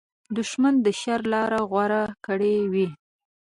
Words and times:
دښمن 0.37 0.75
د 0.85 0.87
شر 1.01 1.21
لاره 1.33 1.59
غوره 1.69 2.03
کړې 2.25 2.55
وي 2.73 2.87